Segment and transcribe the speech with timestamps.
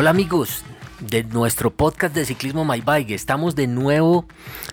[0.00, 0.62] Hola amigos
[1.00, 3.10] de nuestro podcast de ciclismo My Bike.
[3.10, 4.26] Estamos de nuevo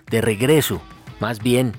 [0.08, 0.80] de regreso,
[1.18, 1.72] más bien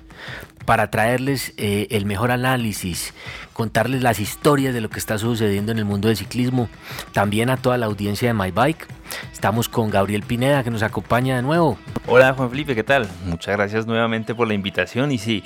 [0.67, 3.13] para traerles eh, el mejor análisis,
[3.53, 6.67] contarles las historias de lo que está sucediendo en el mundo del ciclismo,
[7.13, 8.85] también a toda la audiencia de My Bike.
[9.31, 11.77] Estamos con Gabriel Pineda que nos acompaña de nuevo.
[12.05, 13.07] Hola Juan Felipe, ¿qué tal?
[13.25, 15.41] Muchas gracias nuevamente por la invitación y sí,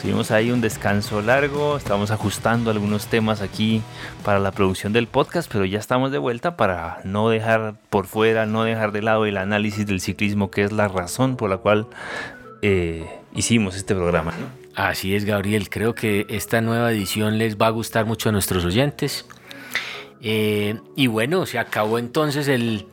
[0.00, 3.82] tuvimos ahí un descanso largo, estamos ajustando algunos temas aquí
[4.24, 8.46] para la producción del podcast, pero ya estamos de vuelta para no dejar por fuera,
[8.46, 11.88] no dejar de lado el análisis del ciclismo, que es la razón por la cual
[12.62, 14.32] eh, hicimos este programa.
[14.80, 15.68] Así es, Gabriel.
[15.68, 19.26] Creo que esta nueva edición les va a gustar mucho a nuestros oyentes.
[20.22, 22.86] Eh, y bueno, se acabó entonces el...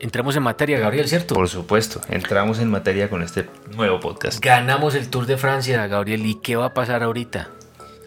[0.00, 1.36] Entramos en materia, Gabriel, ¿cierto?
[1.36, 4.44] Por supuesto, entramos en materia con este nuevo podcast.
[4.44, 6.26] Ganamos el Tour de Francia, Gabriel.
[6.26, 7.50] ¿Y qué va a pasar ahorita?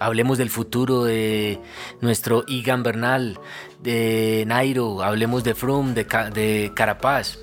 [0.01, 1.57] Hablemos del futuro de
[2.01, 3.39] nuestro Igan Bernal,
[3.81, 6.03] de Nairo, hablemos de Froome, de,
[6.33, 7.39] de Carapaz.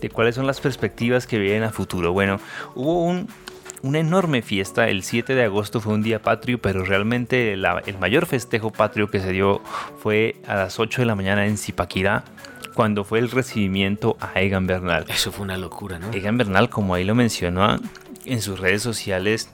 [0.00, 2.12] De cuáles son las perspectivas que vienen a futuro.
[2.14, 2.40] Bueno,
[2.74, 3.28] hubo un
[3.82, 4.88] una enorme fiesta.
[4.88, 9.20] El 7 de agosto fue un día patrio, pero realmente el mayor festejo patrio que
[9.20, 9.62] se dio
[9.98, 12.24] fue a las 8 de la mañana en Zipaquirá,
[12.74, 15.06] cuando fue el recibimiento a Egan Bernal.
[15.08, 16.12] Eso fue una locura, ¿no?
[16.12, 17.78] Egan Bernal, como ahí lo mencionó
[18.24, 19.48] en sus redes sociales,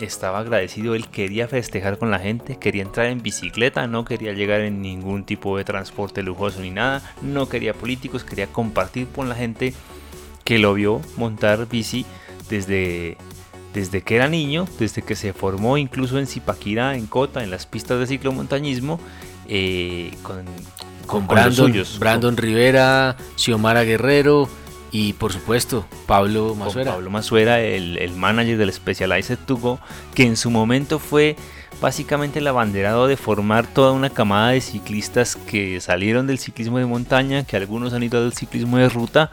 [0.00, 4.60] estaba agradecido, él quería festejar con la gente, quería entrar en bicicleta, no quería llegar
[4.60, 9.34] en ningún tipo de transporte lujoso ni nada, no quería políticos, quería compartir con la
[9.34, 9.74] gente
[10.44, 12.06] que lo vio montar bici
[12.48, 13.16] desde
[13.74, 17.66] desde que era niño, desde que se formó incluso en Zipaquirá, en Cota, en las
[17.66, 19.00] pistas de ciclomontañismo,
[19.48, 20.44] eh, con,
[21.06, 24.48] con, Brandon, Brandon Rivera, Xiomara Guerrero
[24.90, 26.92] y por supuesto Pablo Masuera.
[26.92, 29.78] Pablo Masuera, el, el, manager del Specialized Tugo,
[30.14, 31.36] que en su momento fue
[31.80, 36.86] básicamente el abanderado de formar toda una camada de ciclistas que salieron del ciclismo de
[36.86, 39.30] montaña, que algunos han ido al ciclismo de ruta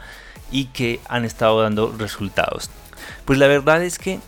[0.50, 2.70] y que han estado dando resultados.
[3.24, 4.20] Pues la verdad es que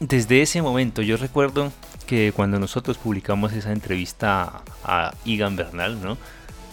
[0.00, 1.72] desde ese momento yo recuerdo
[2.06, 6.16] que cuando nosotros publicamos esa entrevista a Igan Bernal, ¿no?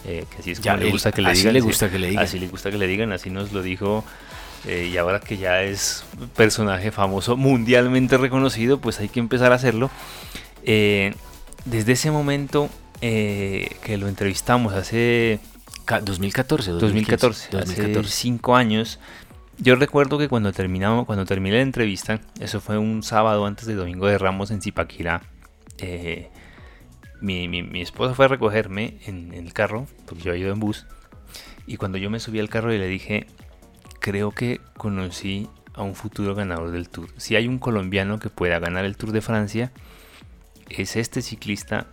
[0.06, 1.52] Eh, que así es como le gusta que le digan.
[1.52, 2.24] le gusta que le digan.
[2.24, 4.04] Así le gusta que le digan, así nos lo dijo.
[4.66, 6.04] Eh, y ahora que ya es
[6.34, 9.90] personaje famoso, mundialmente reconocido, pues hay que empezar a hacerlo.
[10.64, 11.14] Eh,
[11.64, 12.70] desde ese momento
[13.00, 15.38] que lo entrevistamos hace
[15.86, 18.98] 2014, 2014, 2014, hace cinco años,
[19.58, 23.74] yo recuerdo que cuando terminamos, cuando terminé la entrevista, eso fue un sábado antes de
[23.74, 25.22] Domingo de Ramos en Zipaquirá,
[25.78, 26.30] eh,
[27.20, 30.86] mi, esposa fue a recogerme en, el carro, porque yo he ido en bus,
[31.66, 33.26] y cuando yo me subí al carro y le dije,
[34.00, 37.08] creo que conocí a un futuro ganador del Tour.
[37.16, 39.72] Si hay un colombiano que pueda ganar el Tour de Francia,
[40.68, 41.86] es este ciclista,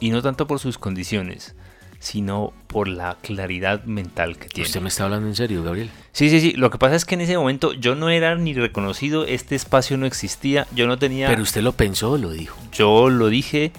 [0.00, 1.56] y no tanto por sus condiciones,
[2.00, 4.66] sino por la claridad mental que tiene.
[4.66, 5.90] ¿Usted me está hablando en serio, Gabriel?
[6.12, 6.52] Sí, sí, sí.
[6.52, 9.96] Lo que pasa es que en ese momento yo no era ni reconocido, este espacio
[9.96, 11.28] no existía, yo no tenía...
[11.28, 12.56] Pero usted lo pensó o lo dijo.
[12.72, 13.72] Yo lo dije,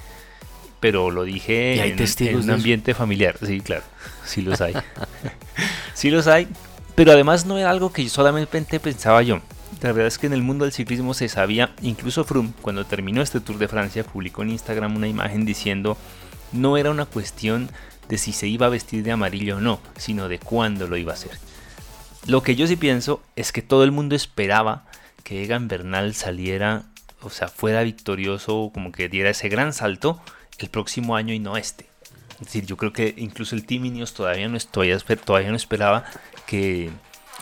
[0.80, 3.38] pero lo dije en, un ambiente familiar.
[3.42, 3.84] Sí, claro,
[4.26, 4.74] sí los hay.
[5.94, 6.48] sí los hay,
[6.96, 9.42] pero además no era algo que solamente pensaba yo.
[9.82, 13.22] La verdad es que en el mundo del ciclismo se sabía, incluso Froome, cuando terminó
[13.22, 15.98] este Tour de Francia, publicó en Instagram una imagen diciendo
[16.52, 17.70] no era una cuestión
[18.10, 21.14] de si se iba a vestir de amarillo o no, sino de cuándo lo iba
[21.14, 21.32] a hacer.
[22.26, 24.86] Lo que yo sí pienso es que todo el mundo esperaba
[25.24, 26.84] que Egan Bernal saliera,
[27.22, 30.20] o sea, fuera victorioso, como que diera ese gran salto
[30.58, 31.88] el próximo año y no este.
[32.34, 36.06] Es decir, yo creo que incluso el Team Ineos todavía no, todavía no esperaba
[36.48, 36.90] que,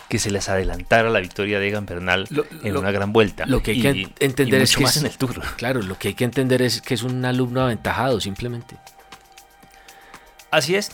[0.10, 2.28] que se les adelantara la victoria de Egan Bernal
[2.64, 3.46] en una gran vuelta.
[3.46, 5.42] Lo que hay que entender es que más en el Tour.
[5.56, 8.76] Claro, lo que hay que entender es que es un alumno aventajado simplemente.
[10.52, 10.92] Así es,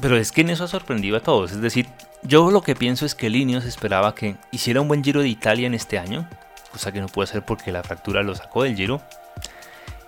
[0.00, 1.52] pero es que en eso ha sorprendido a todos.
[1.52, 1.86] Es decir,
[2.22, 5.66] yo lo que pienso es que Linios esperaba que hiciera un buen Giro de Italia
[5.66, 6.28] en este año,
[6.70, 9.02] cosa que no puede ser porque la fractura lo sacó del Giro,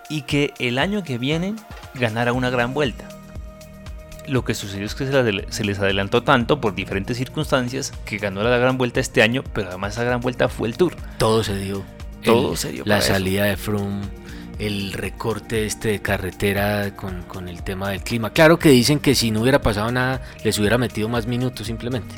[0.09, 1.54] y que el año que viene
[1.94, 3.09] ganara una gran vuelta.
[4.27, 5.07] Lo que sucedió es que
[5.51, 9.68] se les adelantó tanto por diferentes circunstancias que ganó la gran vuelta este año, pero
[9.68, 10.97] además esa gran vuelta fue el Tour.
[11.18, 11.84] Todo se dio.
[12.22, 12.84] Todo se dio.
[12.86, 14.23] La salida de Froome
[14.59, 18.30] el recorte este de carretera con, el tema del clima.
[18.30, 22.15] Claro que dicen que si no hubiera pasado nada, les hubiera metido más minutos simplemente.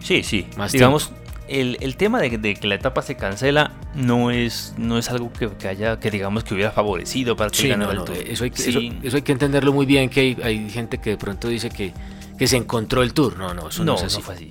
[0.00, 0.46] Sí, sí.
[0.56, 1.12] Más Digamos,
[1.48, 5.98] el, tema de, que la etapa se cancela no es, no es algo que, haya,
[6.00, 7.72] que digamos que hubiera favorecido para que
[8.26, 11.48] Eso, hay que, eso, hay que entenderlo muy bien, que hay, gente que de pronto
[11.48, 11.92] dice que,
[12.38, 13.36] que se encontró el tour.
[13.36, 14.22] No, no, eso no, es así.
[14.22, 14.48] fue así.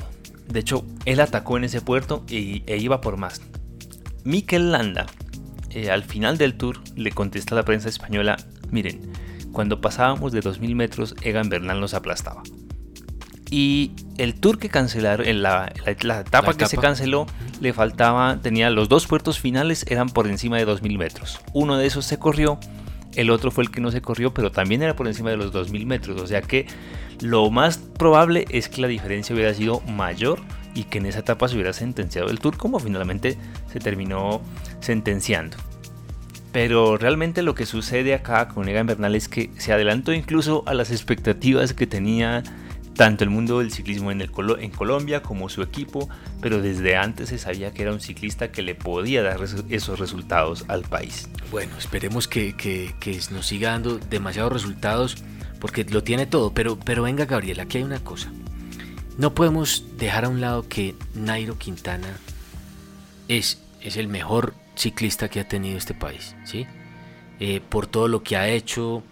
[0.47, 3.41] De hecho, él atacó en ese puerto y, e iba por más.
[4.23, 5.07] Mikel Landa,
[5.73, 8.37] eh, al final del tour le contesta a la prensa española,
[8.69, 9.11] miren,
[9.51, 12.43] cuando pasábamos de 2.000 metros, Egan Bernal nos aplastaba.
[13.49, 15.73] Y el tour que cancelaron, la,
[16.03, 17.25] la, etapa que se canceló,
[17.59, 21.41] le faltaba, tenía los dos puertos finales, eran por encima de 2.000 metros.
[21.53, 22.59] Uno de esos se corrió,
[23.15, 25.53] el otro fue el que no se corrió, pero también era por encima de los
[25.53, 26.21] 2.000 metros.
[26.21, 26.65] O sea que
[27.19, 30.39] lo más probable es que la diferencia hubiera sido mayor
[30.73, 33.37] y que en esa etapa se hubiera sentenciado el tour como finalmente
[33.71, 34.41] se terminó
[34.79, 35.57] sentenciando.
[36.51, 40.73] Pero realmente lo que sucede acá con Egan Bernal es que se adelantó incluso a
[40.73, 42.43] las expectativas que tenía
[42.95, 46.09] tanto el mundo del ciclismo en, Colombia como su equipo,
[46.41, 49.39] pero desde antes se sabía que era un ciclista que le podía dar
[49.69, 51.29] esos resultados al país.
[51.51, 55.17] Bueno, esperemos que, que, que nos siga dando demasiados resultados
[55.59, 58.31] porque lo tiene todo, pero, pero venga Gabriel, aquí hay una cosa.
[59.17, 62.17] No podemos dejar a un lado que Nairo Quintana
[63.27, 66.65] es, es el mejor ciclista que ha tenido este país, ¿sí?
[67.39, 69.03] Eh, por todo lo que ha hecho,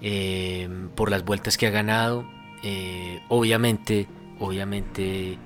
[0.00, 2.24] eh, por las vueltas que ha ganado.
[2.62, 4.08] Eh, obviamente,
[4.40, 5.38] obviamente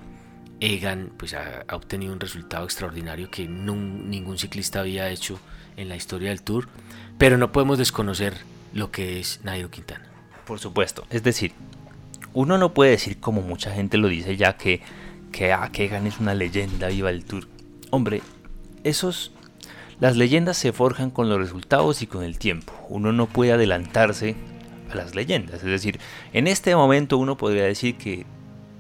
[0.61, 5.39] Egan pues, ha, obtenido un resultado extraordinario que ningún ciclista había hecho
[5.77, 6.69] en la historia del Tour,
[7.19, 8.35] pero no podemos desconocer
[8.73, 10.07] lo que es Nairo Quintana.
[10.47, 11.53] Por supuesto, es decir,
[12.35, 14.81] uno no puede decir como mucha gente lo dice ya que,
[15.31, 17.49] que, ah, es una leyenda viva del Tour.
[17.91, 18.23] Hombre,
[18.85, 19.33] esos
[20.01, 22.73] las leyendas se forjan con los resultados y con el tiempo.
[22.89, 24.35] Uno no puede adelantarse
[24.91, 25.57] a las leyendas.
[25.57, 26.01] Es decir,
[26.33, 28.27] en este momento uno podría decir que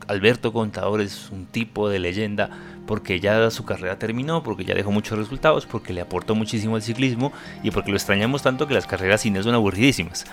[0.08, 2.50] Alberto Contador es un tipo de leyenda
[2.86, 6.82] porque ya su carrera terminó, porque ya dejó muchos resultados, porque le aportó muchísimo al
[6.82, 7.32] ciclismo
[7.62, 10.24] y porque lo extrañamos tanto que las carreras sin él son aburridísimas.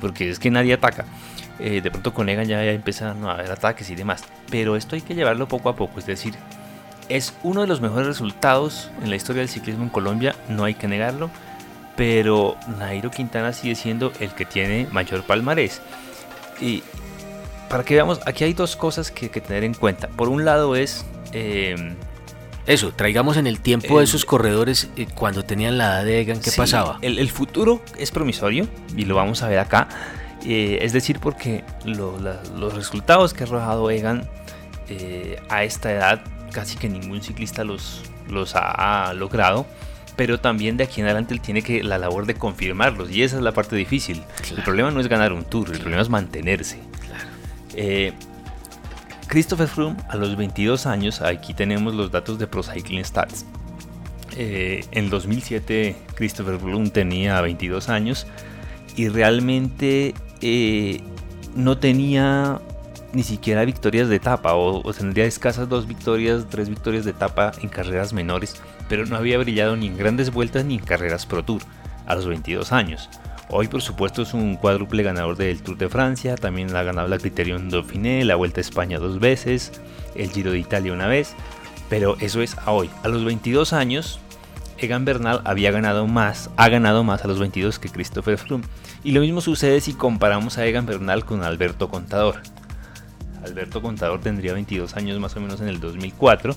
[0.00, 1.04] Porque es que nadie ataca.
[1.58, 4.24] Eh, de pronto con Egan ya, ya empiezan a haber ataques y demás.
[4.50, 5.98] Pero esto hay que llevarlo poco a poco.
[5.98, 6.34] Es decir,
[7.08, 10.74] es uno de los mejores resultados en la historia del ciclismo en Colombia, no hay
[10.74, 11.30] que negarlo,
[11.96, 15.80] pero Nairo Quintana sigue siendo el que tiene mayor palmarés.
[16.60, 16.82] Y
[17.68, 20.08] para que veamos, aquí hay dos cosas que, que tener en cuenta.
[20.08, 21.04] Por un lado es...
[21.32, 21.94] Em,
[22.66, 26.40] eso, traigamos en el tiempo de esos corredores eh, cuando tenían la edad de Egan,
[26.40, 26.98] ¿qué pasaba?
[27.00, 28.66] El, futuro es promisorio
[28.96, 29.88] y lo vamos a ver acá.
[30.44, 34.28] Eh, es decir, porque los resultados que ha arrojado Egan
[34.88, 39.66] eh, a esta edad casi que ningún ciclista los, los ha logrado.
[40.16, 43.10] Pero también de aquí en adelante él tiene que la labor de confirmarlos.
[43.10, 44.24] Y esa es la parte difícil.
[44.56, 46.80] El problema no es ganar un tour, el problema es mantenerse.
[47.76, 48.12] Eh,
[49.28, 53.44] Christopher Froome a los 22 años, aquí tenemos los datos de Pro Cycling Stats.
[54.38, 58.26] Eh, en 2007 Christopher Froome tenía 22 años
[58.96, 61.00] y realmente eh,
[61.54, 62.60] no tenía
[63.12, 67.68] ni siquiera victorias de etapa, o, tendría escasas dos victorias, tres victorias de etapa en
[67.68, 71.62] carreras menores, pero no había brillado ni en grandes vueltas ni en carreras Pro Tour
[72.06, 73.08] a los 22 años.
[73.48, 77.18] Hoy por supuesto es un cuádruple ganador del Tour de Francia, también ha ganado la
[77.18, 79.72] Criterion Dauphiné, la Vuelta a España dos veces,
[80.16, 81.34] el Giro de Italia una vez,
[81.88, 82.90] pero eso es a hoy.
[83.04, 84.18] A los 22 años,
[84.78, 88.64] Egan Bernal había ganado más, ha ganado más a los 22 que Christopher Froome.
[89.04, 92.42] Y lo mismo sucede si comparamos a Egan Bernal con Alberto Contador.
[93.44, 96.56] Alberto Contador tendría 22 años más o menos en el 2004.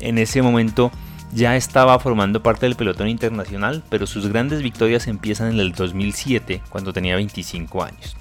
[0.00, 0.90] En ese momento
[1.32, 6.62] ya estaba formando parte del pelotón internacional, pero sus grandes victorias empiezan en el 2007,
[6.68, 8.16] cuando tenía 25 años.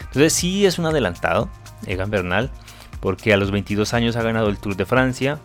[0.00, 1.48] Entonces sí es un adelantado,
[1.86, 2.50] Egan Bernal,
[3.00, 5.40] porque a los 22 años ha ganado el Tour de Francia,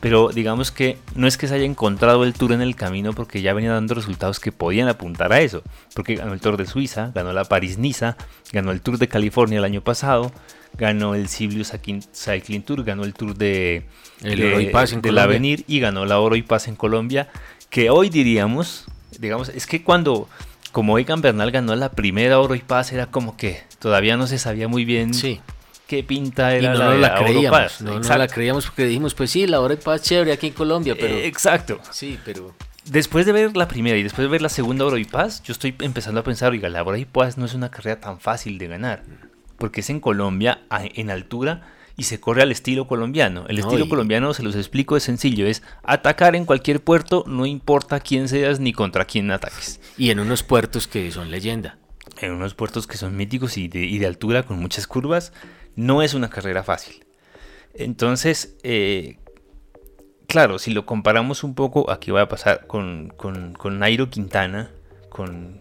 [0.00, 3.42] pero digamos que no es que se haya encontrado el Tour en el camino porque
[3.42, 5.62] ya venía dando resultados que podían apuntar a eso,
[5.94, 8.16] porque ganó el Tour de Suiza, ganó la París-Niza,
[8.52, 10.32] ganó el Tour de California el año pasado,
[10.78, 11.72] ganó el Siblius
[12.14, 13.84] Cycling Tour, ganó el Tour de,
[14.22, 17.28] el Oro y Paz en del Avenir y ganó la Oro y Paz en Colombia,
[17.68, 18.86] que hoy diríamos,
[19.18, 20.28] digamos, es que cuando
[20.72, 24.38] como Egan Bernal ganó la primera Oro y Paz era como que todavía no se
[24.38, 25.40] sabía muy bien sí.
[25.90, 29.74] Qué pinta era no, la, creíamos, No, la creíamos porque dijimos, pues sí, la Oro
[29.74, 31.80] y Paz chévere aquí en Colombia, pero eh, exacto.
[31.90, 32.54] Sí, pero
[32.84, 35.52] Después de ver la primera y después de ver la segunda Oro y Paz, yo
[35.52, 38.56] estoy empezando a pensar, oiga, la Oro y Paz no es una carrera tan fácil
[38.58, 39.02] de ganar
[39.60, 41.62] porque es en Colombia, en altura,
[41.96, 43.44] y se corre al estilo colombiano.
[43.46, 48.00] El estilo colombiano, se los explico, es sencillo, es atacar en cualquier puerto, no importa
[48.00, 49.80] quién seas ni contra quién ataques.
[49.98, 51.76] Y en unos puertos que son leyenda.
[52.20, 55.32] En unos puertos que son míticos y de, altura con muchas curvas,
[55.76, 57.04] no es una carrera fácil.
[57.74, 59.18] Entonces, eh,
[60.26, 64.70] claro, si lo comparamos un poco, aquí voy a pasar con, con, con Nairo Quintana,
[65.08, 65.60] con,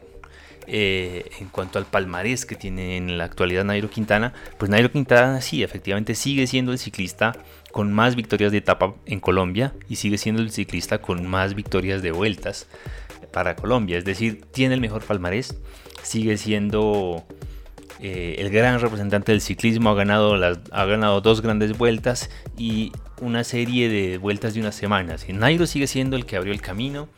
[0.67, 5.41] eh, en cuanto al palmarés que tiene en la actualidad Nairo Quintana, pues Nairo Quintana
[5.41, 7.35] sí, efectivamente sigue siendo el ciclista
[7.71, 12.01] con más victorias de etapa en Colombia y sigue siendo el ciclista con más victorias
[12.01, 12.67] de vueltas
[13.33, 13.97] para Colombia.
[13.97, 15.55] Es decir, tiene el mejor palmarés,
[16.03, 17.25] sigue siendo
[18.01, 22.91] eh, el gran representante del ciclismo, ha ganado, las, ha ganado dos grandes vueltas y
[23.21, 25.25] una serie de vueltas de unas semanas.
[25.27, 27.09] Y Nairo sigue siendo el que abrió el camino.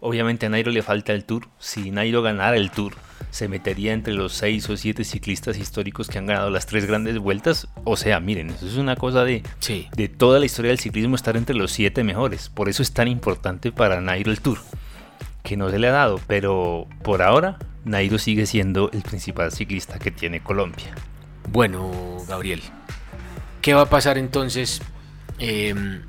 [0.00, 1.48] Obviamente a Nairo le falta el Tour.
[1.58, 2.94] Si Nairo ganara el Tour,
[3.30, 7.18] se metería entre los seis o siete ciclistas históricos que han ganado las tres grandes
[7.18, 7.68] vueltas.
[7.84, 9.42] O sea, miren, eso es una cosa de,
[9.96, 12.48] de toda la historia del ciclismo estar entre los siete mejores.
[12.48, 14.58] Por eso es tan importante para Nairo el Tour.
[15.44, 19.98] Que no se le ha dado, pero por ahora Nairo sigue siendo el principal ciclista
[19.98, 20.94] que tiene Colombia.
[21.50, 22.62] Bueno, Gabriel,
[23.60, 24.80] ¿qué va a pasar entonces
[25.38, 26.02] em,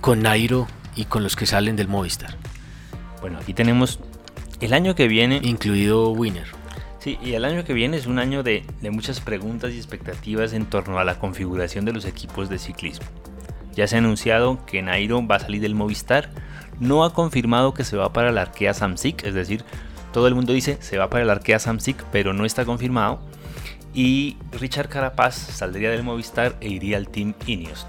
[0.00, 2.36] con Nairo y con los que salen del Movistar?
[3.20, 3.98] Bueno, aquí tenemos
[4.60, 5.40] el año que viene.
[5.42, 6.46] Incluido Winner.
[6.98, 10.52] Sí, y el año que viene es un año de, de muchas preguntas y expectativas
[10.52, 13.06] en torno a la configuración de los equipos de ciclismo.
[13.74, 16.30] Ya se ha anunciado que Nairo va a salir del Movistar.
[16.80, 19.64] No ha confirmado que se va para la Arkea Samsic, es decir,
[20.12, 23.20] todo el mundo dice se va para el Arkea Samsic, pero no está confirmado.
[23.94, 27.86] Y Richard Carapaz saldría del Movistar e iría al Team Ineos.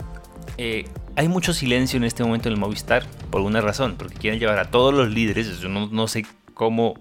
[0.58, 0.86] Eh,
[1.16, 4.60] hay mucho silencio en este momento en el Movistar por una razón, porque quieren llevar
[4.60, 6.96] a todos los líderes, yo no, sé cómo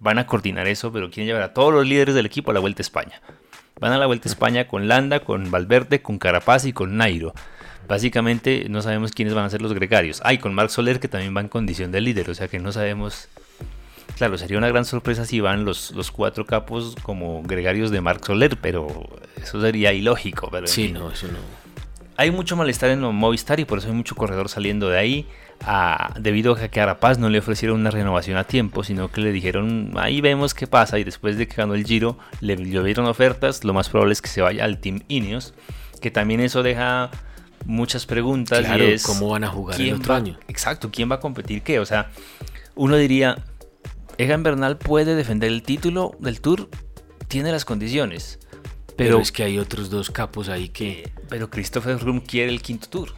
[0.00, 2.60] van a coordinar eso, pero quieren llevar a todos los líderes del equipo a la
[2.60, 3.20] Vuelta a España.
[3.80, 7.34] Van a la Vuelta a España con Landa, con Valverde, con Carapaz y con Nairo.
[7.86, 10.20] Básicamente no sabemos quiénes van a ser los gregarios.
[10.24, 12.72] Hay con Marc Soler que también va en condición de líder, o sea que no
[12.72, 13.28] sabemos
[14.18, 18.26] Claro, sería una gran sorpresa si van los, los cuatro capos como gregarios de Marc
[18.26, 19.08] Soler, pero
[19.40, 20.48] eso sería ilógico.
[20.50, 21.38] Pero sí, no, eso no.
[22.16, 25.28] Hay mucho malestar en Movistar y por eso hay mucho corredor saliendo de ahí.
[25.64, 29.20] Ah, debido a que a Arapaz no le ofrecieron una renovación a tiempo, sino que
[29.20, 30.98] le dijeron, ahí vemos qué pasa.
[30.98, 33.62] Y después de que ganó el Giro, le llovieron ofertas.
[33.62, 35.54] Lo más probable es que se vaya al Team Ineos,
[36.00, 37.12] que también eso deja
[37.66, 38.64] muchas preguntas.
[38.64, 40.36] Claro, y es, ¿cómo van a jugar el otro año?
[40.48, 41.78] Exacto, ¿quién va a competir qué?
[41.78, 42.10] O sea,
[42.74, 43.44] uno diría,
[44.18, 46.68] Egan Bernal puede defender el título del Tour,
[47.28, 48.40] tiene las condiciones.
[48.96, 51.12] Pero, es que hay otros dos capos ahí que...
[51.28, 53.14] Pero Christopher Froome quiere el quinto Tour.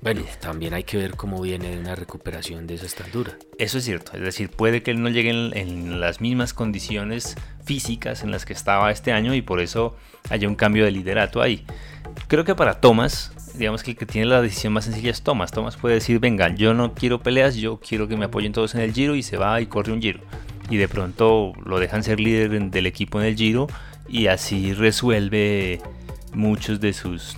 [0.00, 3.38] Bueno, también hay que ver cómo viene una recuperación de esa estatura.
[3.56, 8.24] Eso es cierto, es decir, puede que él no llegue en, las mismas condiciones físicas
[8.24, 9.96] en las que estaba este año y por eso
[10.28, 11.64] haya un cambio de liderato ahí.
[12.26, 15.50] Creo que para Thomas, digamos que el que tiene la decisión más sencilla es Thomas.
[15.52, 18.80] Thomas puede decir, venga, yo no quiero peleas, yo quiero que me apoyen todos en
[18.80, 20.20] el giro y se va y corre un giro.
[20.70, 23.66] Y de pronto lo dejan ser líder del equipo en el giro
[24.08, 25.80] y así resuelve
[26.32, 27.36] muchos de sus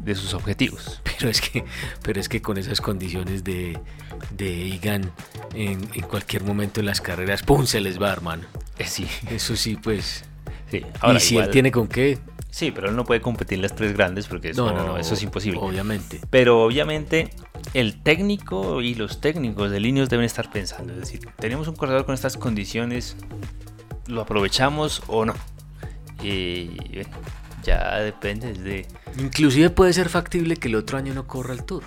[0.00, 1.00] de sus objetivos.
[1.18, 1.64] Pero es que,
[2.02, 3.78] pero es que con esas condiciones de,
[4.36, 5.12] de Igan
[5.54, 5.78] en,
[6.10, 7.64] cualquier momento en las carreras, ¡pum!
[7.64, 8.42] se les va, hermano.
[8.76, 9.06] Eh, sí.
[9.30, 10.24] Eso sí, pues.
[10.68, 10.82] Sí.
[11.00, 12.18] Ahora, y si él tiene con qué,
[12.52, 15.14] Sí, pero él no puede competir en las tres grandes porque eso, no, no, eso
[15.14, 15.58] es imposible.
[15.58, 16.20] Obviamente.
[16.28, 17.30] Pero obviamente
[17.72, 20.92] el técnico y los técnicos de líneas deben estar pensando.
[20.92, 23.16] Es decir, tenemos un corredor con estas condiciones,
[24.06, 25.34] ¿lo aprovechamos o no?
[26.22, 26.76] Y
[27.62, 28.86] ya depende de...
[29.18, 31.84] Inclusive puede ser factible que el otro año no corra el tour.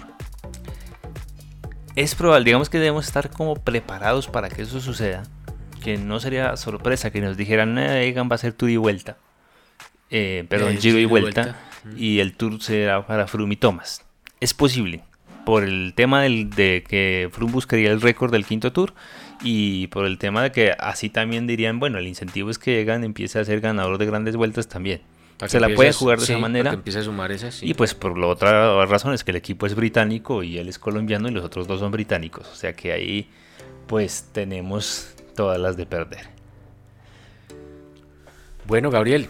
[1.95, 5.22] Es probable, digamos que debemos estar como preparados para que eso suceda.
[5.84, 9.17] Que no sería sorpresa que nos dijeran, eh, Egan va a ser tour y vuelta
[10.10, 11.60] eh, perdón, giro, y vuelta,
[11.98, 14.04] y el tour será para Froome y Thomas.
[14.40, 15.04] Es posible,
[15.46, 18.94] por el tema del, de que Froome buscaría el récord del quinto tour
[19.42, 23.04] y por el tema de que así también dirían, bueno, el incentivo es que Egan
[23.04, 25.02] empiece a ser ganador de grandes vueltas también.
[25.46, 26.74] se la puede jugar de esa manera.
[26.74, 29.76] empiece a sumar esas, Y pues por la otra razón es que el equipo es
[29.76, 32.48] británico y él es colombiano y los otros dos son británicos.
[32.52, 33.30] O sea que ahí
[33.88, 36.36] pues tenemos todas las de perder.
[38.68, 39.28] Bueno, Gabriel,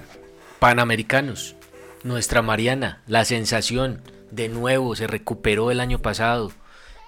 [0.65, 1.55] Panamericanos.
[2.03, 6.51] Nuestra Mariana, la sensación, de nuevo, se recuperó el año pasado.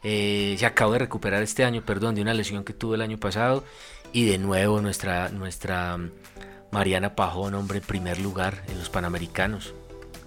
[0.04, 3.18] Eh, se acabó de recuperar este año, perdón, de una lesión que tuvo el año
[3.18, 3.64] pasado.
[4.14, 5.98] Y de nuevo nuestra, nuestra
[6.72, 9.74] Mariana Pajón, hombre, en primer lugar en los Panamericanos.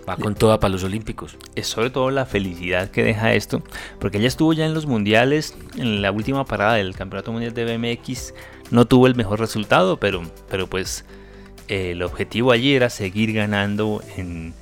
[0.09, 1.37] Va con toda para los Olímpicos.
[1.55, 3.63] Es sobre todo la felicidad que deja esto,
[4.01, 7.77] porque ella estuvo ya en los mundiales, en la última parada del Campeonato Mundial de
[7.77, 8.35] BMX,
[8.73, 11.05] no tuvo el mejor resultado, pero, pero pues
[11.71, 14.55] el objetivo allí era seguir ganando en,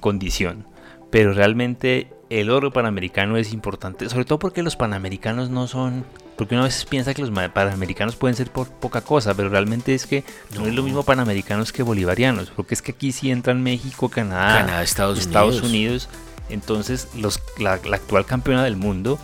[0.00, 0.66] condición.
[1.10, 6.04] Pero realmente el oro panamericano es importante, sobre todo porque los panamericanos no son,
[6.36, 9.94] porque uno a veces piensa que los panamericanos pueden ser por poca cosa, pero realmente
[9.94, 10.24] es que
[10.56, 14.82] no, es lo mismo panamericanos que bolivarianos, porque es que aquí sí entran México, Canadá,
[14.82, 16.08] Estados, Unidos.
[16.48, 19.20] Entonces los, la, la actual campeona del mundo,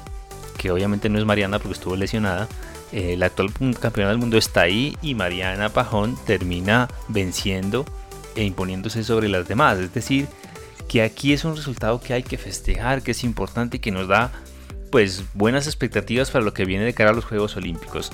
[0.59, 2.49] que obviamente no es Mariana porque estuvo lesionada,
[2.93, 3.50] el actual
[3.81, 7.85] campeón del mundo está ahí y Mariana Pajón termina venciendo
[8.35, 9.78] e imponiéndose sobre las demás.
[9.78, 10.26] Es decir,
[10.88, 14.09] que aquí es un resultado que hay que festejar, que es importante y que nos
[14.09, 14.31] da
[14.90, 18.12] pues buenas expectativas para lo que viene de cara a los Juegos Olímpicos.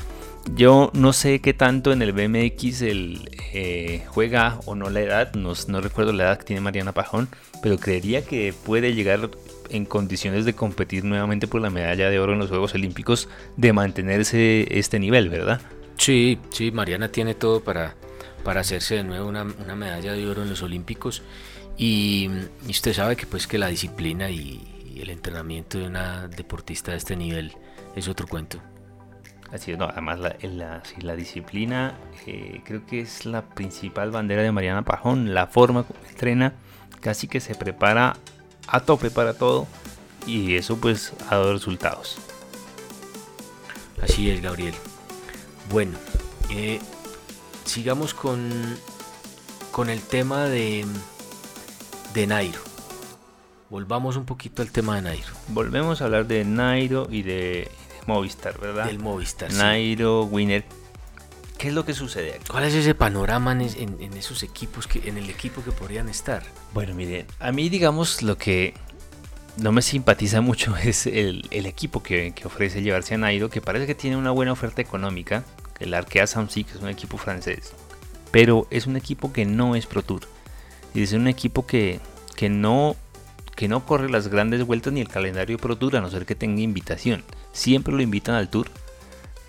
[0.55, 5.35] Yo no sé qué tanto en el BMX el, eh, juega o no la edad,
[5.35, 7.29] no, no, recuerdo la edad que tiene Mariana Pajón,
[7.62, 9.31] pero creería que puede llegar
[9.73, 13.73] en condiciones de competir nuevamente por la medalla de oro en los Juegos Olímpicos, de
[13.73, 15.61] mantenerse este nivel, ¿verdad?
[15.97, 17.95] Sí, sí, Mariana tiene todo para,
[18.45, 21.23] para hacerse de nuevo una, medalla de oro en los Olímpicos
[21.76, 22.31] y,
[22.69, 24.69] usted sabe que pues que la disciplina y,
[25.00, 27.52] el entrenamiento de una deportista de este nivel
[27.97, 28.59] es otro cuento.
[29.50, 31.95] Así es, no, además la, la, la disciplina
[32.26, 36.52] eh, creo que es la principal bandera de Mariana Pajón, la forma como entrena,
[37.00, 38.17] casi que se prepara
[38.66, 39.66] a tope para todo
[40.26, 42.19] y eso pues ha dado resultados.
[44.02, 44.75] Así es, Gabriel.
[45.71, 45.97] Bueno,
[46.50, 46.81] eh,
[47.64, 48.50] sigamos con,
[49.71, 50.85] con el tema de,
[52.14, 52.61] de Nairo.
[53.71, 55.33] Volvamos un poquito al tema de Nairo.
[55.49, 57.71] Volvemos a hablar de Nairo y de,
[58.07, 58.87] Movistar, ¿verdad?
[58.87, 59.52] Del Movistar.
[59.52, 60.64] Nairo, Winner.
[61.62, 62.50] ¿Qué es lo que sucede aquí?
[62.50, 63.61] ¿Cuál es ese panorama en,
[64.00, 66.42] en, esos equipos, que, en el equipo que podrían estar?
[66.75, 68.75] Bueno, miren, a mí digamos lo que
[69.59, 73.95] no me simpatiza mucho es el, equipo que, ofrece llevarse a Nairo, que parece que
[73.95, 75.45] tiene una buena oferta económica,
[75.78, 77.75] el Arkea Samsic es un equipo francés,
[78.33, 80.23] pero es un equipo que no es Pro Tour.
[80.95, 82.00] Y es un equipo que,
[82.35, 82.97] que, no,
[83.54, 86.35] que no corre las grandes vueltas ni el calendario Pro Tour, a no ser que
[86.35, 87.23] tenga invitación.
[87.52, 88.66] Siempre lo invitan al Tour,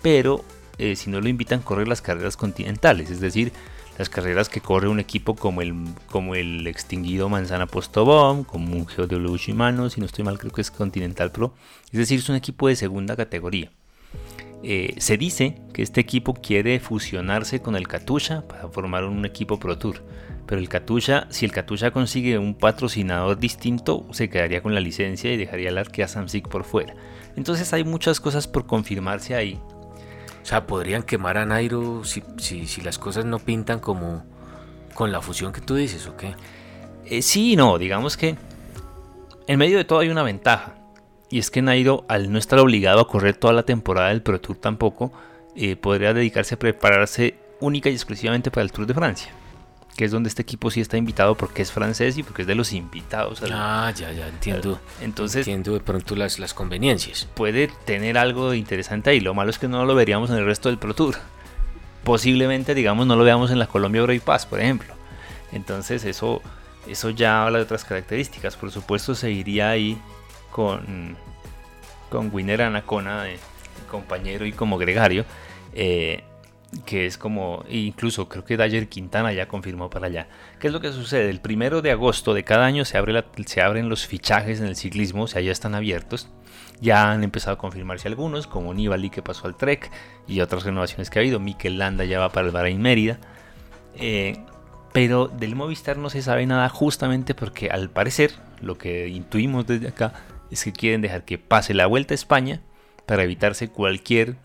[0.00, 0.44] pero
[0.78, 3.52] eh, si no lo invitan, corre las carreras continentales, es decir,
[3.98, 5.74] las carreras que corre un equipo como el,
[6.10, 10.60] como el extinguido Manzana Postobón, como un GW Shimano, si no estoy mal creo que
[10.60, 11.54] es Continental Pro,
[11.92, 13.70] es decir, es un equipo de segunda categoría.
[14.66, 19.60] Eh, se dice que este equipo quiere fusionarse con el Katusha para formar un equipo
[19.60, 20.02] Pro Tour.
[20.46, 25.32] Pero el Katusha, si el Katusha consigue un patrocinador distinto, se quedaría con la licencia
[25.32, 26.94] y dejaría el Arkea Samsic por fuera.
[27.36, 29.60] Entonces hay muchas cosas por confirmarse ahí.
[30.44, 34.26] O sea, podrían quemar a Nairo si, si, las cosas no pintan como
[34.92, 36.34] con la fusión que tú dices, ¿o qué?
[37.06, 38.36] Eh, sí no, digamos que
[39.46, 40.74] en medio de todo hay una ventaja.
[41.30, 44.38] Y es que Nairo, al no estar obligado a correr toda la temporada del Pro
[44.38, 45.12] Tour tampoco,
[45.56, 49.32] eh, podría dedicarse a prepararse única y exclusivamente para el Tour de Francia.
[49.96, 52.54] Que es donde este equipo sí está invitado porque es francés y porque es de
[52.54, 53.40] los invitados.
[53.52, 54.80] ah, ya, ya, entiendo.
[55.00, 57.28] Entonces, entiendo de pronto las, las conveniencias.
[57.34, 59.20] Puede tener algo interesante ahí.
[59.20, 61.16] Lo malo es que no lo veríamos en el resto del Pro Tour.
[62.02, 64.94] Posiblemente, digamos, no lo veamos en la Colombia Pass, por ejemplo.
[65.52, 66.42] Entonces, eso,
[66.88, 68.56] eso ya habla de otras características.
[68.56, 69.96] Por supuesto, seguiría ahí
[70.50, 71.16] con,
[72.10, 73.38] con Winner Anacona de,
[73.94, 75.24] compañero y como gregario,
[75.72, 76.24] eh,
[76.84, 80.28] que es como, incluso creo que Dyer Quintana ya confirmó para allá.
[80.58, 81.30] ¿Qué es lo que sucede?
[81.30, 84.76] El primero de agosto de cada año se, abre se abren los fichajes en el
[84.76, 86.28] ciclismo, o sea, ya están abiertos.
[86.80, 89.90] Ya han empezado a confirmarse algunos, como Nibali que pasó al Trek
[90.26, 91.40] y otras renovaciones que ha habido.
[91.40, 93.18] Mikel Landa ya va para el Bahrain Mérida.
[93.96, 94.44] Eh,
[94.92, 99.88] pero del Movistar no se sabe nada justamente porque al parecer, lo que intuimos desde
[99.88, 100.12] acá,
[100.50, 102.60] es que quieren dejar que pase la vuelta a España
[103.06, 104.36] para evitarse cualquier...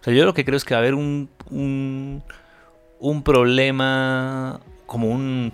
[0.00, 5.08] O sea, yo lo que creo es que va a haber un, un, problema, como
[5.08, 5.52] un,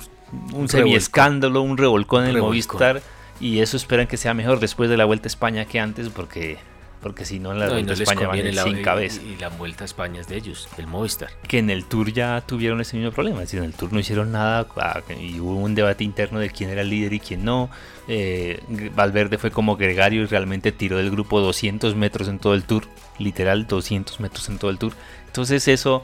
[0.52, 3.02] un, semi-escándalo, un revolcón en el Movistar,
[3.40, 6.58] y eso esperan que sea mejor después de la vuelta a España que antes, porque
[7.04, 9.20] porque si no en la Vuelta a España van sin cabeza.
[9.20, 11.28] Y, la Vuelta a España es de ellos, del Movistar.
[11.46, 14.00] Que en el Tour ya tuvieron ese mismo problema, es decir, en el Tour no
[14.00, 17.44] hicieron nada ah, y hubo un debate interno de quién era el líder y quién
[17.44, 17.68] no.
[18.08, 18.58] Eh,
[18.96, 22.84] Valverde fue como gregario y realmente tiró del grupo 200 metros en todo el Tour,
[23.18, 24.94] literal 200 metros en todo el Tour.
[25.26, 26.02] Entonces eso,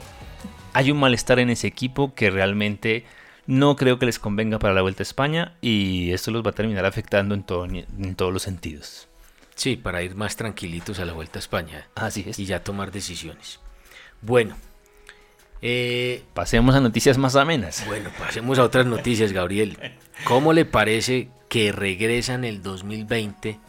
[0.74, 3.06] hay un malestar en ese equipo que realmente
[3.46, 6.54] no creo que les convenga para la Vuelta a España y esto los va a
[6.54, 9.09] terminar afectando en, todo, en todos los sentidos.
[9.60, 11.86] Sí, para ir más tranquilitos a la Vuelta a España.
[11.94, 12.38] Así es.
[12.38, 13.60] Y ya tomar decisiones.
[14.22, 14.56] Bueno.
[15.60, 17.84] Eh, pasemos a noticias más amenas.
[17.86, 19.76] Bueno, pasemos a otras noticias, Gabriel.
[20.24, 23.60] ¿Cómo le parece que regresa en el 2020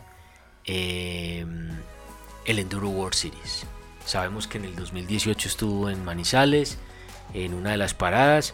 [0.64, 1.46] eh,
[2.46, 3.66] el Enduro World Series?
[4.06, 6.78] Sabemos que en el 2018 estuvo en Manizales,
[7.34, 8.54] en una de las paradas,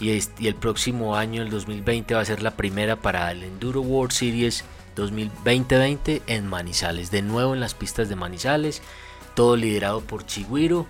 [0.00, 3.82] y, y el próximo año, el 2020, va a ser la primera para el Enduro
[3.82, 4.64] World Series
[4.98, 7.10] 2020 en Manizales.
[7.10, 8.82] De nuevo en las pistas de Manizales.
[9.34, 10.86] Todo liderado por Chigüiro,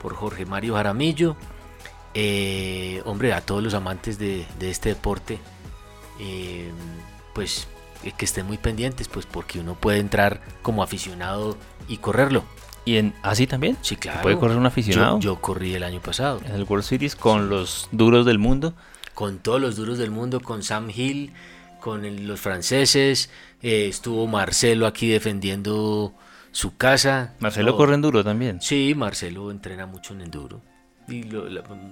[0.00, 1.36] por Jorge Mario Jaramillo.
[2.14, 5.40] Eh, hombre, a todos los amantes de, este deporte,
[6.20, 6.70] eh,
[7.34, 7.66] pues
[8.04, 11.56] eh, que estén muy pendientes, pues porque uno puede entrar como aficionado
[11.88, 12.44] y correrlo.
[12.84, 13.76] ¿Y en así también?
[13.80, 14.22] Sí, claro.
[14.22, 15.18] ¿Puede correr un aficionado?
[15.18, 16.40] Yo, corrí el año pasado.
[16.44, 18.74] En el World Series con los duros del mundo.
[19.14, 21.32] Con todos los duros del mundo, con Sam Hill,
[21.84, 23.28] con los franceses,
[23.60, 26.14] eh, estuvo Marcelo aquí defendiendo
[26.50, 27.34] su casa.
[27.40, 28.62] Marcelo corre enduro también.
[28.62, 30.62] Sí, Marcelo entrena mucho en enduro.
[31.08, 31.24] Y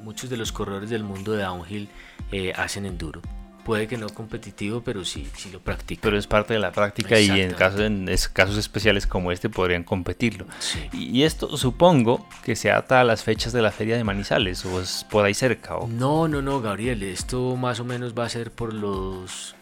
[0.03, 1.91] muchos de los corredores del mundo de downhill
[2.31, 3.21] eh, hacen enduro.
[3.67, 6.01] Puede que no competitivo, pero sí, sí lo practica.
[6.01, 9.85] Pero es parte de la práctica y en casos, en casos especiales como este podrían
[9.85, 10.47] competirlo.
[10.95, 14.81] Y, esto supongo que se ata a las fechas de la feria de Manizales o
[14.81, 15.77] es por ahí cerca.
[15.77, 15.87] ¿o?
[15.87, 17.03] No, no, no, Gabriel.
[17.03, 19.55] Esto más o menos va a ser por los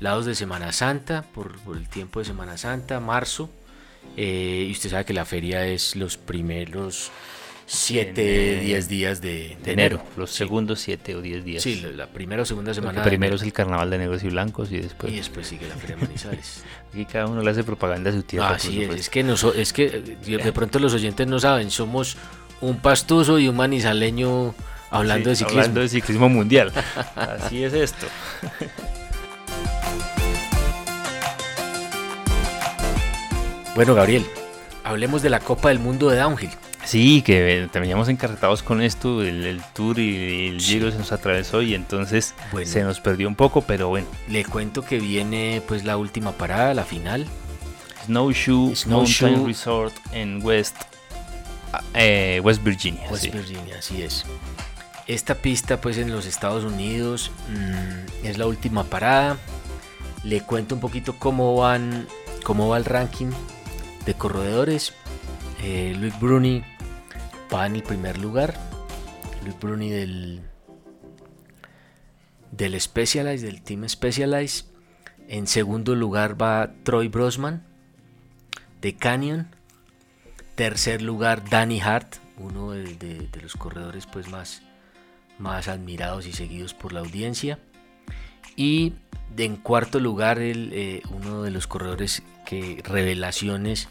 [0.00, 3.50] lados de Semana Santa, por, el tiempo de Semana Santa, marzo.
[4.16, 7.10] Eh, y usted sabe que la feria es los primeros
[7.66, 10.00] 7, 10 días de, enero.
[10.16, 11.62] Los segundos 7 o 10 días.
[11.62, 13.02] Sí, la primera o segunda semana.
[13.02, 15.12] primero es el carnaval de negros y blancos y después.
[15.12, 16.62] Y después sigue la Feria de Manizales.
[16.92, 18.50] Aquí cada uno le hace propaganda a su tierra.
[18.50, 19.20] Ah, sí, es, que,
[19.56, 19.90] es que
[20.22, 22.16] de pronto los oyentes no saben, somos
[22.60, 24.54] un pastuso y un manizaleño
[24.90, 25.60] hablando de ciclismo.
[25.60, 26.72] Hablando de ciclismo mundial.
[27.16, 28.06] Así es esto.
[33.76, 34.26] bueno, Gabriel,
[34.84, 36.50] hablemos de la Copa del Mundo de Downhill.
[36.86, 41.74] Sí, que terminamos encarretados con esto, el, tour y el giro se nos atravesó y
[41.74, 42.34] entonces
[42.64, 44.06] se nos perdió un poco, pero bueno.
[44.28, 47.26] Le cuento que viene pues la última parada, la final.
[48.06, 50.76] Snowshoe, Mountain Resort en West,
[51.92, 53.02] eh, West Virginia.
[53.10, 54.24] West Virginia, así es.
[55.06, 59.36] Esta pista pues en los Estados Unidos mm, es la última parada.
[60.24, 62.06] Le cuento un poquito cómo van,
[62.42, 63.32] cómo va el ranking
[64.06, 64.94] de corredores.
[65.62, 66.62] Eh, Luis Bruni
[67.52, 68.54] va en el primer lugar.
[69.42, 70.40] Luis Bruni del,
[72.52, 74.66] del Specialized, del Team Specialized.
[75.28, 77.66] En segundo lugar va Troy Brosman
[78.80, 79.48] de Canyon.
[80.54, 84.62] Tercer lugar Danny Hart, uno de, los corredores pues más,
[85.38, 87.58] más admirados y seguidos por la audiencia.
[88.56, 88.94] Y
[89.36, 93.88] en cuarto lugar eh, uno de los corredores que revelaciones,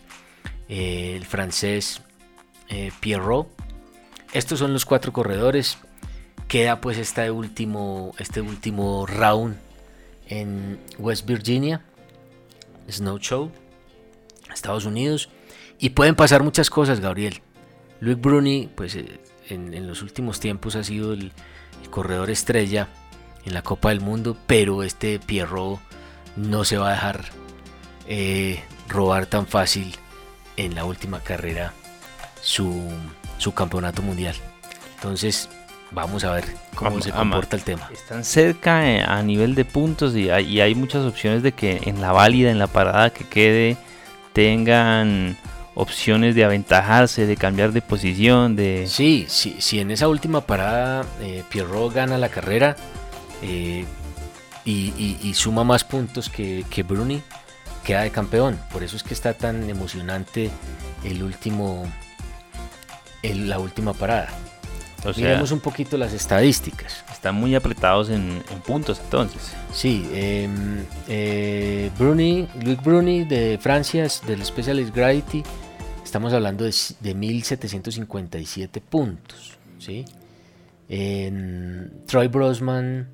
[0.67, 2.01] eh, el francés
[2.69, 3.47] eh, Pierrot.
[4.33, 5.77] Estos son los cuatro corredores.
[6.47, 9.57] Queda pues este último, este último round
[10.27, 11.81] en West Virginia,
[12.89, 13.51] Snow Show,
[14.53, 15.29] Estados Unidos.
[15.79, 17.41] Y pueden pasar muchas cosas, Gabriel.
[17.99, 21.31] Luke Bruni, pues eh, en, los últimos tiempos ha sido el,
[21.89, 22.89] corredor estrella
[23.45, 25.79] en la Copa del Mundo, pero este Pierrot
[26.35, 27.25] no se va a dejar
[28.07, 29.95] eh, robar tan fácil
[30.57, 31.73] en la última carrera
[32.41, 32.91] su,
[33.53, 34.35] campeonato mundial.
[34.95, 35.49] Entonces,
[35.91, 37.89] vamos a ver cómo se comporta el tema.
[37.93, 42.01] Están cerca eh, a nivel de puntos y hay, hay, muchas opciones de que en
[42.01, 43.77] la válida, en la parada que quede,
[44.33, 45.37] tengan
[45.75, 48.85] opciones de aventajarse, de cambiar de posición, de...
[48.87, 52.75] Sí, sí, si en esa última parada eh, Pierrot gana la carrera
[53.41, 53.85] eh,
[54.65, 57.21] y, suma más puntos que, que Bruni,
[57.83, 58.59] queda de campeón.
[58.71, 60.49] Por eso es que está tan emocionante
[61.03, 61.85] el último
[63.33, 64.29] la última parada.
[65.03, 67.03] O Miremos un poquito las estadísticas.
[67.11, 69.53] Están muy apretados en, puntos entonces.
[69.71, 75.43] Sí, em, eh, Bruni, Luc Bruni de Francia, del Specialist Gravity,
[76.03, 79.57] estamos hablando de, de 1757 puntos.
[79.77, 80.05] ¿sí?
[82.07, 83.07] Troy Brosman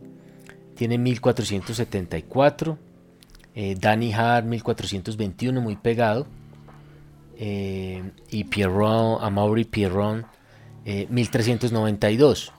[0.82, 2.80] tiene 1474.
[3.54, 6.26] Eh, Danny Hart 1421, muy pegado.
[7.38, 10.26] Eh, y Pierron, Amaury Pierron,
[10.84, 12.48] 1392.
[12.48, 12.52] Eh,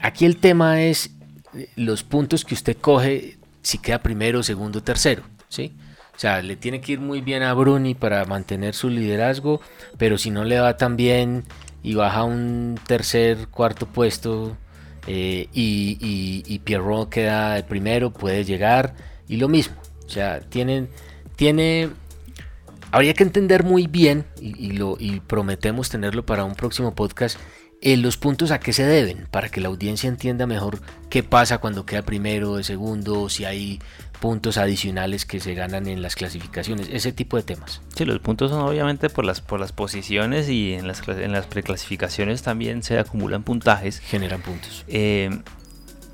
[0.00, 1.14] Aquí el tema es
[1.52, 5.74] eh, los puntos que usted coge si queda primero, segundo, tercero, ¿sí?
[6.16, 9.60] O sea, le tiene que ir muy bien a Bruni para mantener su liderazgo,
[9.98, 11.44] pero si no le va tan bien
[11.82, 14.56] y baja un tercer, cuarto puesto
[15.06, 18.94] y, y, Pierrot queda de primero, puede llegar
[19.28, 19.76] y lo mismo.
[20.06, 20.88] O sea, tienen,
[21.36, 21.90] tiene
[22.92, 27.38] Habría que entender muy bien, y, lo, prometemos tenerlo para un próximo podcast,
[27.80, 31.56] eh, los puntos a qué se deben, para que la audiencia entienda mejor qué pasa
[31.56, 33.80] cuando queda primero, de segundo, si hay
[34.22, 37.82] puntos adicionales que se ganan en las clasificaciones, ese tipo de temas.
[37.96, 41.48] Sí, los puntos son obviamente por las, por las posiciones y en las, en las
[41.48, 43.98] preclasificaciones también se acumulan puntajes.
[43.98, 44.84] Generan puntos.
[44.86, 45.28] Eh,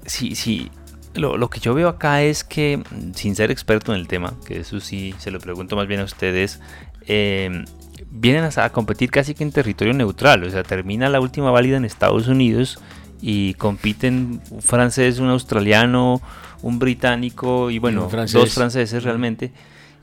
[0.07, 0.71] sí, sí,
[1.13, 2.83] lo, que yo veo acá es que,
[3.15, 6.05] sin ser experto en el tema, que eso sí se lo pregunto más bien a
[6.05, 6.61] ustedes,
[7.07, 7.67] em,
[8.11, 10.45] vienen a, competir casi que en territorio neutral.
[10.45, 12.81] O sea, termina la última válida en Estados Unidos
[13.21, 16.21] y compiten un francés, un australiano,
[16.63, 19.53] un británico y bueno, dos franceses realmente.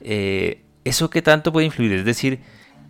[0.02, 1.94] Eh, ¿Eso qué tanto puede influir?
[1.94, 2.40] Es decir,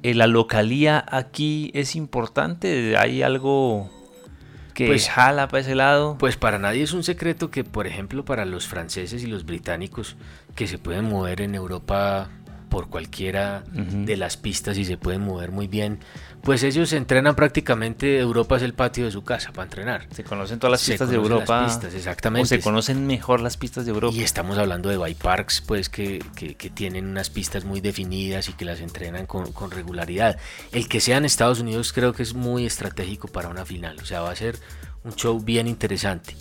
[0.04, 2.98] eh, ¿la localía aquí es importante?
[2.98, 3.90] ¿Hay algo
[4.76, 6.18] que pues, jala para ese lado.
[6.20, 10.18] Pues para nadie es un secreto que, por ejemplo, para los franceses y los británicos
[10.54, 12.30] que se pueden mover en Europa
[12.76, 16.00] por cualquiera de las pistas y se pueden mover muy bien.
[16.42, 20.08] Pues ellos entrenan prácticamente, Europa es el patio de su casa para entrenar.
[20.12, 21.62] Se conocen todas las pistas de Europa.
[21.62, 22.44] Las pistas, exactamente.
[22.44, 24.14] O se conocen mejor las pistas de Europa.
[24.14, 28.54] Y estamos hablando de bike parks, pues que, que, tienen unas pistas muy definidas y
[28.54, 30.38] que las entrenan con, con regularidad.
[30.74, 34.00] El que sea en Estados Unidos creo que es muy estratégico para una final.
[34.02, 34.60] O sea, va a ser
[35.06, 36.36] un show bien interesante.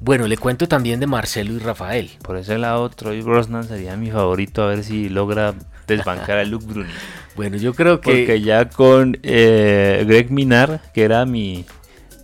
[0.00, 2.10] Bueno, le cuento también de Marcelo y Rafael.
[2.22, 5.54] Por ese lado, Troy Brosnan sería mi favorito a ver si logra
[5.86, 6.90] desbancar a Luke Bruni.
[7.36, 8.10] Bueno, yo creo que...
[8.10, 11.64] Porque ya con eh, Greg Minar, que era mi,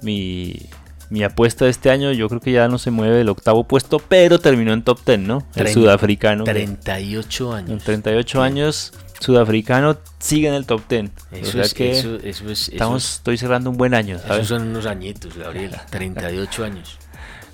[0.03, 0.69] mi,
[1.09, 3.99] mi apuesta de este año, yo creo que ya no se mueve del octavo puesto,
[3.99, 5.47] pero terminó en top 10, ¿no?
[5.55, 6.45] El sudafricano.
[6.45, 7.71] 38 años.
[7.71, 11.11] En 38 años, sudafricano sigue en el top 10.
[11.33, 14.19] Eso es, que eso, es, estamos, estoy cerrando un buen año.
[14.19, 14.45] ¿sabes?
[14.45, 15.71] Esos son unos añitos, Gabriel.
[15.91, 16.99] 38 años.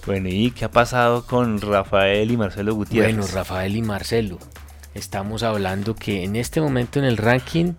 [0.07, 3.17] Bueno, ¿y qué ha pasado con Rafael y Marcelo Gutiérrez?
[3.17, 4.39] Bueno, Rafael y Marcelo
[4.95, 7.75] estamos hablando que en este momento en el ranking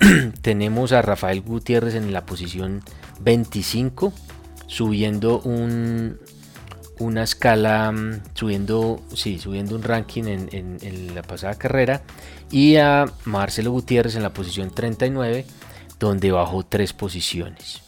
[0.42, 2.82] tenemos a Rafael Gutiérrez en la posición
[3.20, 4.12] 25,
[4.66, 6.18] subiendo un,
[6.98, 12.02] una escala, mm, subiendo, sí, subiendo un ranking en, la pasada carrera,
[12.50, 15.46] y a Marcelo Gutiérrez en la posición 39,
[15.98, 17.82] donde bajó tres posiciones.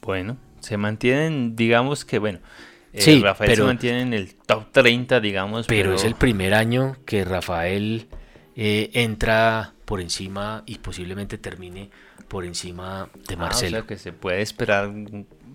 [0.00, 2.40] Bueno, se mantienen, digamos que, bueno,
[2.92, 5.66] eh, sí, Rafael pero, se mantiene en el top 30, digamos.
[5.66, 8.08] Pero, es el primer año que Rafael
[8.56, 11.90] eh, entra por encima y posiblemente termine
[12.26, 13.78] por encima de ah, Marcelo.
[13.78, 14.90] o sea que se puede esperar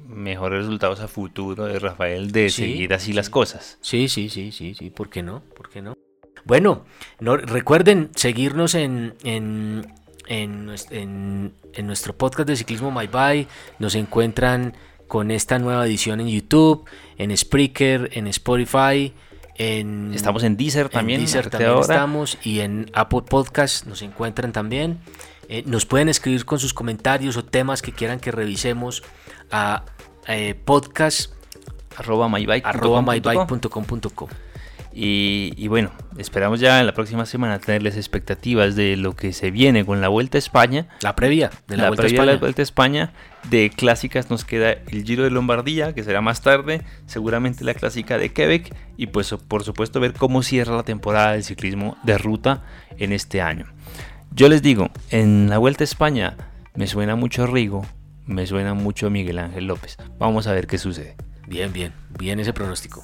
[0.08, 3.78] mejores resultados a futuro de Rafael de seguir así las cosas.
[3.82, 5.42] Sí, sí, sí, sí, sí, ¿por qué no?
[5.56, 5.96] ¿Por qué no?
[6.46, 6.86] Bueno,
[7.20, 9.94] no, recuerden seguirnos en, en,
[10.28, 13.48] en, en, nuestro podcast de ciclismo My Bye.
[13.80, 14.74] Nos encuentran
[15.12, 16.86] con esta nueva edición en YouTube,
[17.18, 19.12] en Spreaker, en Spotify.
[19.58, 21.20] En, estamos en Deezer también.
[21.20, 25.02] En Deezer también estamos y en Apple Podcast nos encuentran también.
[25.50, 29.04] Eh, nos pueden escribir con sus comentarios o temas que quieran que revisemos
[29.52, 29.84] a
[30.30, 31.34] eh, podcast
[31.98, 32.30] arroba
[34.94, 39.86] y, bueno, esperamos ya en la próxima semana tenerles expectativas de lo que se viene
[39.86, 40.88] con la Vuelta a España.
[41.02, 42.26] La previa de la, Vuelta, a España.
[42.26, 43.14] De la Vuelta a España.
[43.50, 48.18] De clásicas nos queda el Giro de Lombardía, que será más tarde, seguramente la clásica
[48.18, 52.64] de Quebec y pues por supuesto ver cómo cierra la temporada del ciclismo de ruta
[52.98, 53.66] en este año.
[54.34, 56.38] Yo les digo, en la Vuelta a España
[56.76, 57.86] me suena mucho Rigo,
[58.28, 59.98] me suena mucho Miguel Ángel López.
[60.20, 61.16] Vamos a ver qué sucede.
[61.48, 63.04] Bien, bien, bien ese pronóstico.